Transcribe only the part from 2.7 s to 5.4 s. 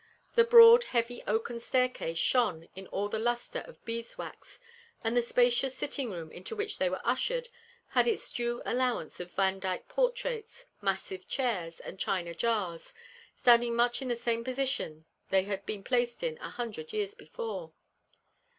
in all the lustre of bees' wax; and the